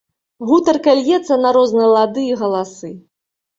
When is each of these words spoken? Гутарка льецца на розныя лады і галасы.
Гутарка 0.51 0.95
льецца 1.01 1.37
на 1.43 1.53
розныя 1.59 1.93
лады 1.95 2.25
і 2.33 2.35
галасы. 2.43 2.93